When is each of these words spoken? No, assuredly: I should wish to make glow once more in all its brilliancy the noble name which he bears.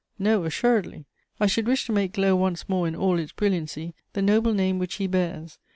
No, 0.17 0.45
assuredly: 0.45 1.05
I 1.39 1.45
should 1.45 1.67
wish 1.67 1.85
to 1.85 1.91
make 1.91 2.13
glow 2.13 2.35
once 2.35 2.67
more 2.67 2.87
in 2.87 2.95
all 2.95 3.19
its 3.19 3.33
brilliancy 3.33 3.93
the 4.13 4.23
noble 4.23 4.55
name 4.55 4.79
which 4.79 4.95
he 4.95 5.05
bears. 5.05 5.59